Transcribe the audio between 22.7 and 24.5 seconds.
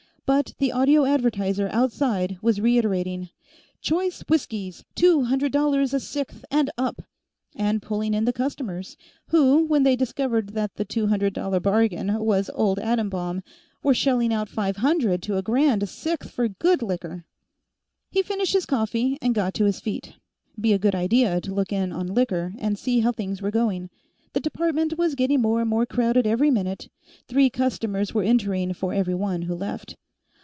see how things were going. The